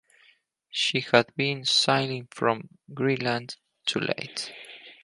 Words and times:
She 0.71 1.01
had 1.01 1.27
been 1.35 1.63
sailing 1.65 2.27
from 2.31 2.69
Greenland 2.91 3.57
to 3.85 3.99
Leith. 3.99 4.49